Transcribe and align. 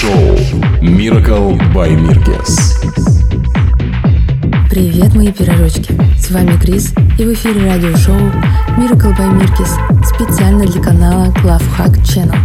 шоу 0.00 0.36
Miracle 0.82 1.58
by 1.72 1.96
Mirkes. 1.96 2.58
Привет, 4.68 5.14
мои 5.14 5.32
пирожочки! 5.32 5.98
С 6.18 6.30
вами 6.30 6.58
Крис, 6.58 6.92
и 7.18 7.24
в 7.24 7.32
эфире 7.32 7.64
радиошоу 7.64 8.18
Miracle 8.76 9.16
by 9.16 9.40
Mirkes 9.40 10.04
специально 10.04 10.66
для 10.66 10.82
канала 10.82 11.32
Glove 11.42 11.62
Channel. 12.02 12.36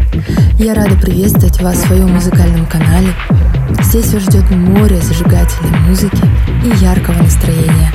Я 0.60 0.76
рада 0.76 0.96
приветствовать 0.96 1.62
вас 1.62 1.76
в 1.76 1.88
своем 1.88 2.14
музыкальном 2.14 2.66
канале. 2.68 3.14
Здесь 3.82 4.14
вас 4.14 4.24
ждет 4.24 4.50
море 4.50 5.02
зажигательной 5.02 5.78
музыки 5.90 6.24
и 6.64 6.82
яркого 6.82 7.22
настроения. 7.22 7.92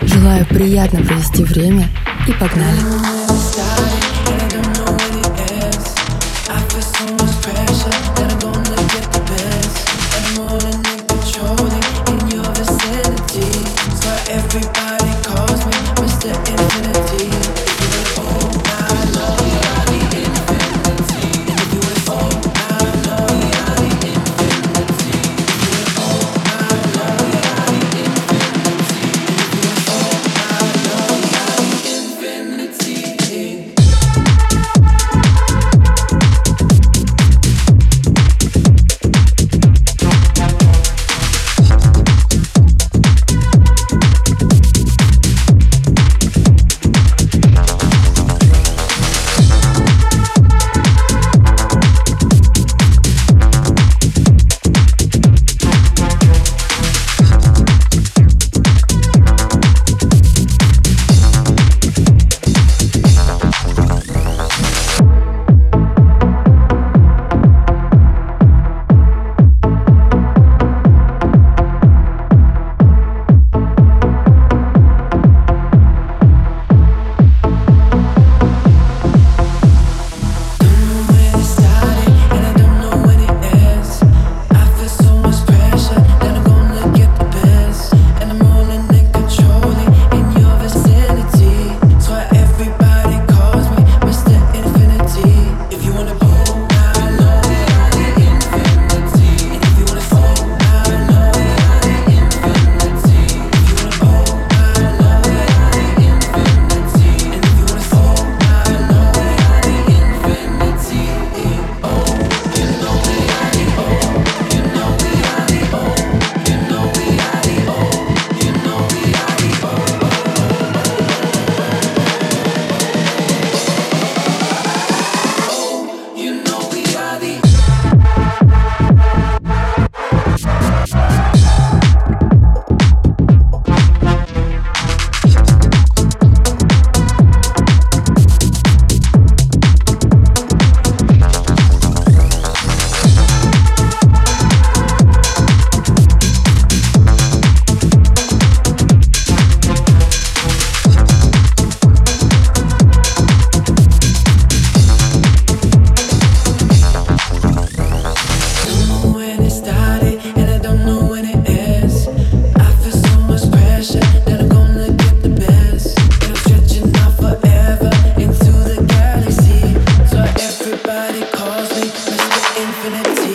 Желаю 0.00 0.46
приятно 0.46 1.02
провести 1.02 1.44
время 1.44 1.86
и 2.26 2.32
погнали! 2.32 3.15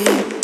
you. 0.02 0.41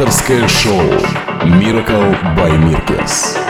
Авторское 0.00 0.48
шоу 0.48 0.80
Miracle 1.44 2.16
by 2.34 2.56
Mirkes. 2.56 3.49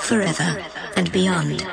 Forever 0.00 0.64
and 0.96 1.10
beyond. 1.12 1.66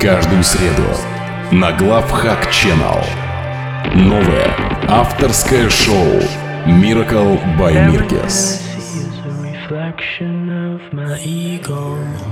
Каждую 0.00 0.42
среду 0.42 0.82
на 1.52 1.72
Главхак 1.72 2.48
Channel. 2.48 3.04
Новое 3.94 4.46
авторское 4.88 5.68
шоу 5.68 6.20
Miracle 6.66 7.38
by 7.58 7.74
Mirkes. 7.86 8.62
reflection 9.70 10.48
of 10.48 10.80
my 10.92 11.18
ego. 11.22 12.29